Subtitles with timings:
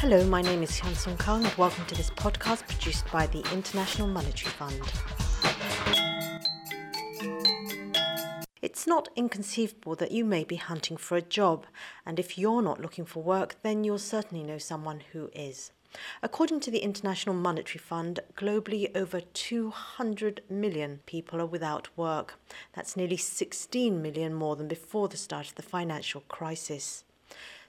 [0.00, 3.44] Hello, my name is Hyun Sung Khang, and welcome to this podcast produced by the
[3.52, 4.80] International Monetary Fund.
[8.62, 11.66] It's not inconceivable that you may be hunting for a job,
[12.06, 15.72] and if you're not looking for work, then you'll certainly know someone who is.
[16.22, 22.38] According to the International Monetary Fund, globally over 200 million people are without work.
[22.72, 27.02] That's nearly 16 million more than before the start of the financial crisis.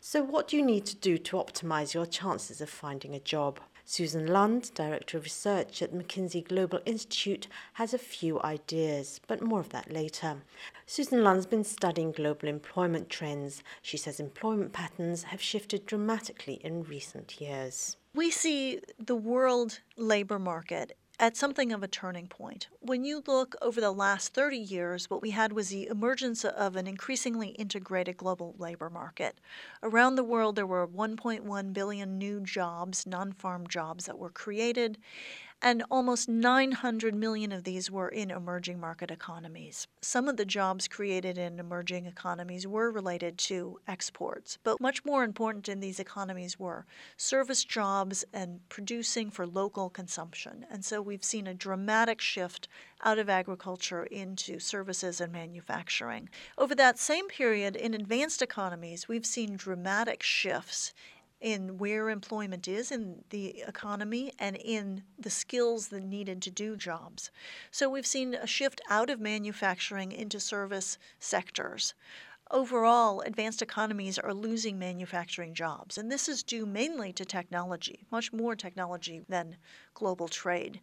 [0.00, 3.58] So, what do you need to do to optimize your chances of finding a job?
[3.84, 9.60] Susan Lund, Director of Research at McKinsey Global Institute, has a few ideas, but more
[9.60, 10.42] of that later.
[10.86, 13.62] Susan Lund's been studying global employment trends.
[13.80, 17.96] She says employment patterns have shifted dramatically in recent years.
[18.14, 22.68] We see the world labor market at something of a turning point.
[22.80, 26.76] When you look over the last 30 years, what we had was the emergence of
[26.76, 29.38] an increasingly integrated global labor market.
[29.82, 34.98] Around the world, there were 1.1 billion new jobs, non farm jobs, that were created
[35.60, 39.86] and almost 900 million of these were in emerging market economies.
[40.00, 45.24] Some of the jobs created in emerging economies were related to exports, but much more
[45.24, 46.86] important in these economies were
[47.16, 50.64] service jobs and producing for local consumption.
[50.70, 52.68] And so we've seen a dramatic shift
[53.02, 56.28] out of agriculture into services and manufacturing.
[56.56, 60.92] Over that same period, in advanced economies, we've seen dramatic shifts
[61.40, 66.76] in where employment is in the economy and in the skills that needed to do
[66.76, 67.30] jobs.
[67.70, 71.94] So we've seen a shift out of manufacturing into service sectors.
[72.50, 78.32] Overall, advanced economies are losing manufacturing jobs, and this is due mainly to technology, much
[78.32, 79.58] more technology than
[79.92, 80.80] global trade.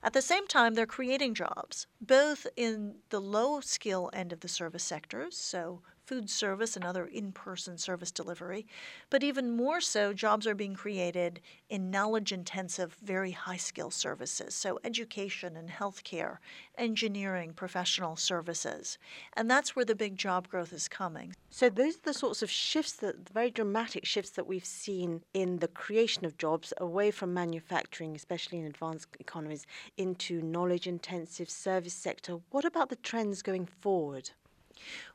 [0.00, 4.48] At the same time, they're creating jobs, both in the low skill end of the
[4.48, 8.66] service sectors, so food service and other in person service delivery.
[9.10, 14.54] But even more so, jobs are being created in knowledge intensive, very high skill services.
[14.54, 16.38] So, education and healthcare,
[16.78, 18.96] engineering, professional services.
[19.34, 21.34] And that's where the big job growth is coming.
[21.50, 25.58] So, those are the sorts of shifts, that very dramatic shifts that we've seen in
[25.58, 29.66] the creation of jobs away from manufacturing, especially in advanced economies,
[29.98, 32.38] into knowledge intensive service sector.
[32.50, 34.30] What about the trends going forward?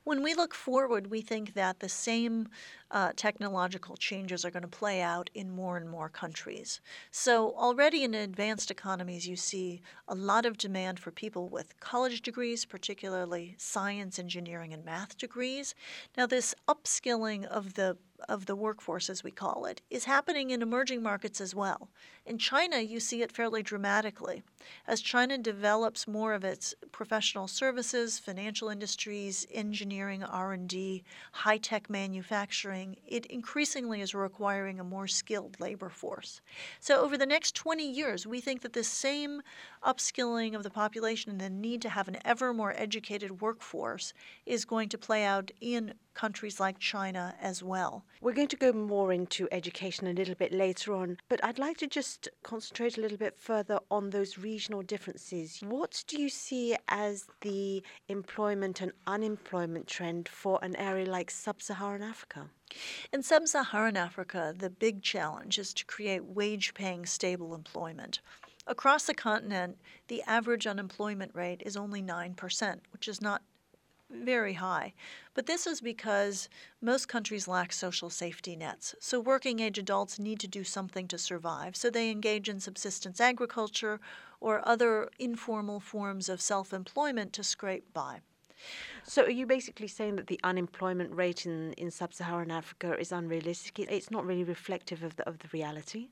[0.03, 2.50] When we look forward, we think that the same
[2.91, 6.81] uh, technological changes are going to play out in more and more countries.
[7.09, 12.22] So, already in advanced economies, you see a lot of demand for people with college
[12.22, 15.73] degrees, particularly science, engineering, and math degrees.
[16.18, 17.97] Now, this upskilling of the
[18.29, 21.89] of the workforce, as we call it, is happening in emerging markets as well.
[22.25, 24.44] In China, you see it fairly dramatically.
[24.88, 31.03] As China develops more of its professional services, financial industries, engineering, R&D,
[31.34, 36.40] high-tech manufacturing, it increasingly is requiring a more skilled labor force.
[36.79, 39.41] So over the next 20 years, we think that the same
[39.84, 44.13] upskilling of the population and the need to have an ever more educated workforce
[44.45, 48.06] is going to play out in countries like China as well.
[48.22, 51.78] We're going to go more into education a little bit later on, but I'd like
[51.78, 55.62] to just concentrate a little bit further on those regional differences.
[55.66, 61.62] What do you see as the employment and unemployment trend for an area like sub
[61.62, 62.50] Saharan Africa?
[63.12, 68.19] In sub Saharan Africa, the big challenge is to create wage paying stable employment.
[68.66, 73.41] Across the continent, the average unemployment rate is only 9%, which is not
[74.13, 74.94] very high.
[75.34, 76.47] But this is because
[76.81, 78.96] most countries lack social safety nets.
[79.00, 81.75] So working age adults need to do something to survive.
[81.75, 84.00] So they engage in subsistence agriculture
[84.40, 88.22] or other informal forms of self employment to scrape by.
[89.06, 93.12] So, are you basically saying that the unemployment rate in, in sub Saharan Africa is
[93.12, 93.78] unrealistic?
[93.80, 96.08] It's not really reflective of the, of the reality?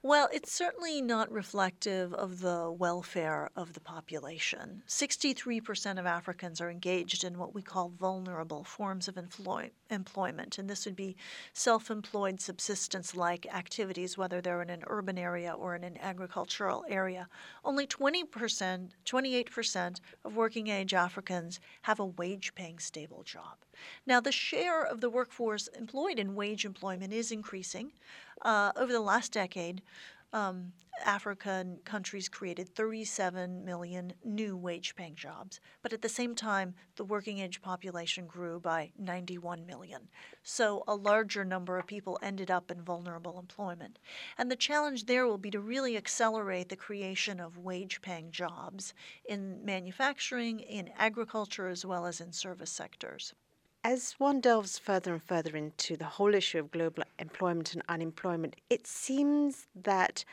[0.00, 4.84] Well, it's certainly not reflective of the welfare of the population.
[4.86, 10.70] 63% of Africans are engaged in what we call vulnerable forms of employ- employment, and
[10.70, 11.16] this would be
[11.52, 16.84] self employed subsistence like activities, whether they're in an urban area or in an agricultural
[16.88, 17.28] area.
[17.64, 23.56] Only 20%, 28% of working age Africans have a wage paying stable job.
[24.06, 27.92] Now, the share of the workforce employed in wage employment is increasing.
[28.42, 29.82] Uh, over the last decade,
[30.32, 30.72] um,
[31.04, 35.60] African countries created 37 million new wage paying jobs.
[35.82, 40.08] But at the same time, the working age population grew by 91 million.
[40.42, 43.98] So a larger number of people ended up in vulnerable employment.
[44.36, 48.94] And the challenge there will be to really accelerate the creation of wage paying jobs
[49.28, 53.34] in manufacturing, in agriculture, as well as in service sectors.
[53.84, 58.56] As one delves further and further into the whole issue of global employment and unemployment,
[58.68, 60.24] it seems that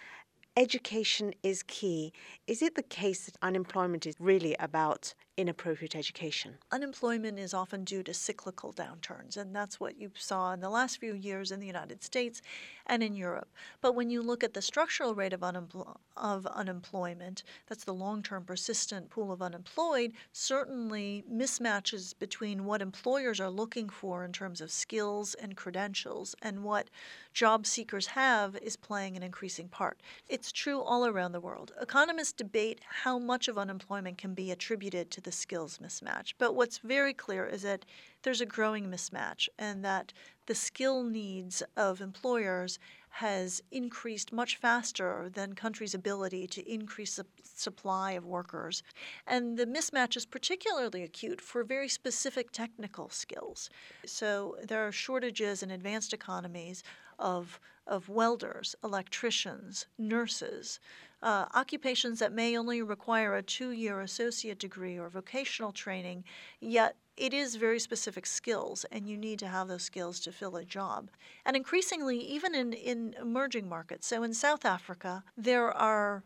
[0.58, 2.12] education is key.
[2.48, 6.58] Is it the case that unemployment is really about inappropriate education?
[6.72, 11.00] Unemployment is often due to cyclical downturns, and that's what you saw in the last
[11.00, 12.42] few years in the United States
[12.86, 13.50] and in Europe.
[13.82, 18.24] But when you look at the structural rate of, unempl- of unemployment, that's the long
[18.24, 24.62] term persistent pool of unemployed, certainly mismatches between what employers are looking for in terms
[24.62, 26.90] of skills and credentials and what
[27.34, 30.00] job seekers have is playing an increasing part.
[30.30, 31.74] It's true all around the world.
[31.82, 36.34] Economists debate how much of unemployment can be attributed to the skills mismatch.
[36.38, 37.86] But what's very clear is that
[38.24, 40.14] there's a growing mismatch and that
[40.46, 42.80] the skill needs of employers
[43.10, 48.84] has increased much faster than countries' ability to increase the supply of workers.
[49.26, 53.70] And the mismatch is particularly acute for very specific technical skills.
[54.06, 56.84] So there are shortages in advanced economies
[57.20, 60.80] of, of welders, electricians, nurses,
[61.22, 66.24] uh, occupations that may only require a two year associate degree or vocational training,
[66.60, 70.58] yet it is very specific skills, and you need to have those skills to fill
[70.58, 71.10] a job.
[71.46, 76.24] And increasingly, even in, in emerging markets, so in South Africa, there are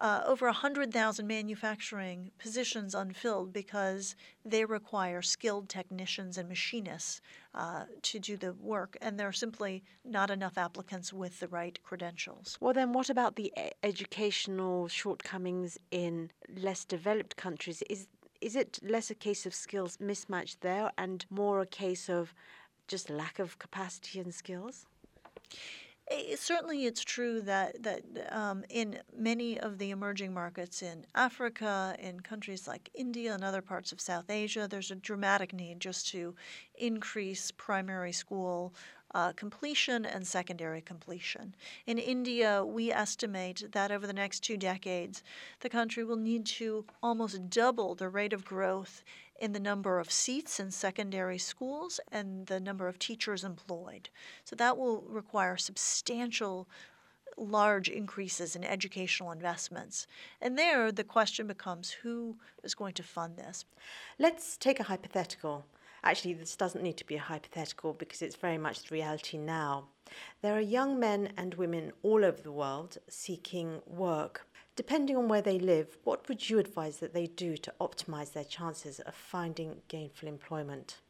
[0.00, 7.20] uh, over 100,000 manufacturing positions unfilled because they require skilled technicians and machinists
[7.54, 11.78] uh, to do the work, and there are simply not enough applicants with the right
[11.82, 12.56] credentials.
[12.60, 13.52] Well, then, what about the
[13.82, 17.82] educational shortcomings in less developed countries?
[17.90, 18.06] Is
[18.40, 22.32] is it less a case of skills mismatch there and more a case of
[22.88, 24.86] just lack of capacity and skills?
[26.10, 31.94] It, certainly, it's true that that um, in many of the emerging markets in Africa,
[32.00, 36.08] in countries like India and other parts of South Asia, there's a dramatic need just
[36.08, 36.34] to
[36.74, 38.74] increase primary school
[39.14, 41.54] uh, completion and secondary completion.
[41.86, 45.22] In India, we estimate that over the next two decades,
[45.60, 49.02] the country will need to almost double the rate of growth
[49.40, 54.10] in the number of seats in secondary schools and the number of teachers employed.
[54.44, 56.68] So that will require substantial
[57.36, 60.06] large increases in educational investments.
[60.42, 63.64] And there, the question becomes who is going to fund this?
[64.18, 65.64] Let's take a hypothetical.
[66.02, 69.88] Actually, this doesn't need to be a hypothetical because it's very much the reality now.
[70.42, 74.46] There are young men and women all over the world seeking work.
[74.76, 78.44] Depending on where they live, what would you advise that they do to optimize their
[78.44, 81.00] chances of finding gainful employment?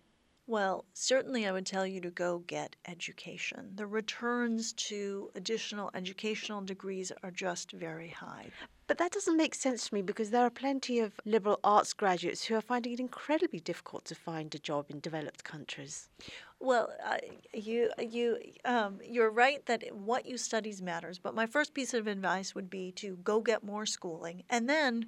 [0.46, 3.70] Well, certainly I would tell you to go get education.
[3.76, 8.50] The returns to additional educational degrees are just very high.
[8.90, 12.46] But that doesn't make sense to me because there are plenty of liberal arts graduates
[12.46, 16.08] who are finding it incredibly difficult to find a job in developed countries.
[16.58, 17.18] Well, uh,
[17.54, 21.20] you you um, you're right that what you studies matters.
[21.20, 25.06] But my first piece of advice would be to go get more schooling, and then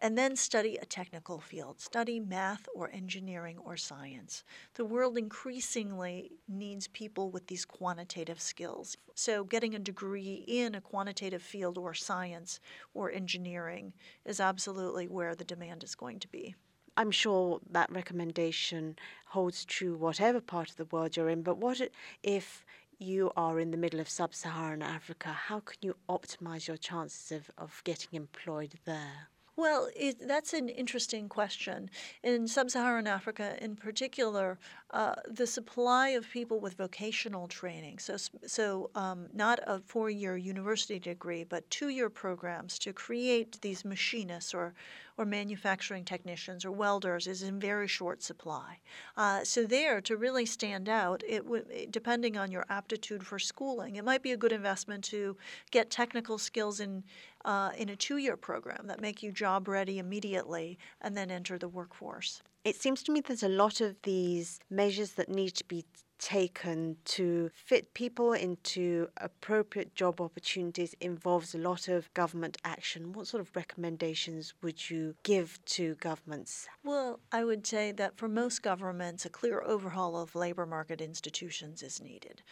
[0.00, 1.80] and then study a technical field.
[1.80, 4.44] Study math or engineering or science.
[4.74, 8.96] The world increasingly needs people with these quantitative skills.
[9.14, 12.60] So, getting a degree in a quantitative field or science
[12.94, 13.92] or engineering
[14.24, 16.54] is absolutely where the demand is going to be.
[16.96, 18.96] I'm sure that recommendation
[19.26, 21.80] holds true whatever part of the world you're in, but what
[22.22, 22.66] if
[22.98, 25.30] you are in the middle of sub Saharan Africa?
[25.30, 29.28] How can you optimize your chances of, of getting employed there?
[29.54, 31.90] Well, it, that's an interesting question.
[32.22, 34.58] In sub Saharan Africa, in particular,
[34.90, 38.16] uh, the supply of people with vocational training, so,
[38.46, 43.84] so um, not a four year university degree, but two year programs to create these
[43.84, 44.72] machinists or,
[45.18, 48.78] or manufacturing technicians or welders is in very short supply.
[49.18, 53.96] Uh, so, there, to really stand out, it w- depending on your aptitude for schooling,
[53.96, 55.36] it might be a good investment to
[55.70, 57.04] get technical skills in
[57.44, 61.58] uh, in a two year program that make you job ready immediately and then enter
[61.58, 62.42] the workforce.
[62.64, 65.84] It seems to me there's a lot of these measures that need to be
[66.22, 73.12] taken to fit people into appropriate job opportunities involves a lot of government action.
[73.12, 76.68] What sort of recommendations would you give to governments?
[76.84, 81.82] Well, I would say that for most governments, a clear overhaul of labor market institutions
[81.82, 82.42] is needed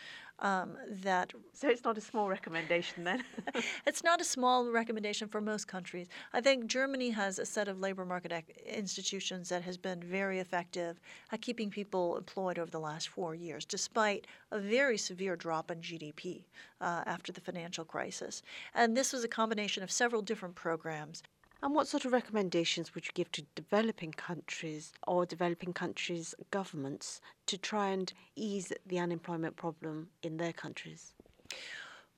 [0.41, 1.33] um, that.
[1.53, 3.23] So it's not a small recommendation then?
[3.87, 6.09] it's not a small recommendation for most countries.
[6.33, 8.33] I think Germany has a set of labor market
[8.67, 10.99] institutions that has been very effective
[11.33, 15.81] at keeping people employed over the last four years, despite a very severe drop in
[15.81, 16.45] GDP
[16.81, 18.43] uh, after the financial crisis.
[18.75, 21.23] And this was a combination of several different programs.
[21.63, 27.21] And what sort of recommendations would you give to developing countries or developing countries' governments
[27.47, 31.13] to try and ease the unemployment problem in their countries?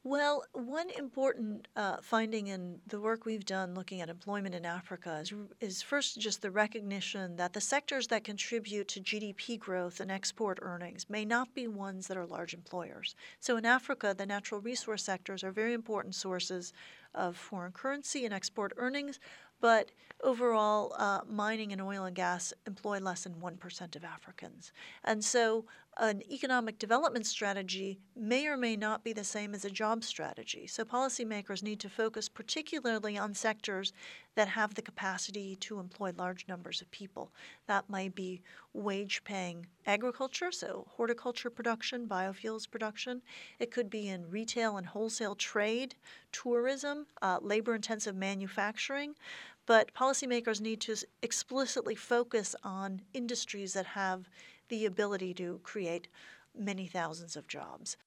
[0.04, 5.20] Well, one important uh, finding in the work we've done looking at employment in Africa
[5.22, 10.10] is, is first just the recognition that the sectors that contribute to GDP growth and
[10.10, 13.14] export earnings may not be ones that are large employers.
[13.38, 16.72] So in Africa, the natural resource sectors are very important sources
[17.14, 19.18] of foreign currency and export earnings,
[19.60, 19.90] but
[20.22, 24.72] overall, uh, mining and oil and gas employ less than 1% of Africans.
[25.04, 25.64] And so,
[25.98, 30.66] an economic development strategy may or may not be the same as a job strategy.
[30.66, 33.92] So, policymakers need to focus particularly on sectors
[34.34, 37.30] that have the capacity to employ large numbers of people.
[37.66, 38.40] That might be
[38.72, 43.20] wage paying agriculture, so horticulture production, biofuels production.
[43.58, 45.94] It could be in retail and wholesale trade,
[46.32, 49.14] tourism, uh, labor intensive manufacturing.
[49.66, 54.28] But policymakers need to explicitly focus on industries that have
[54.72, 56.08] the ability to create
[56.58, 57.98] many thousands of jobs.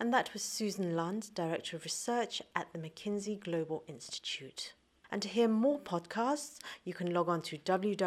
[0.00, 4.72] And that was Susan Lund, Director of Research at the McKinsey Global Institute.
[5.10, 7.98] And to hear more podcasts, you can log on to www.imf.org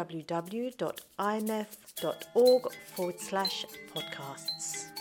[2.96, 4.93] forward slash podcasts.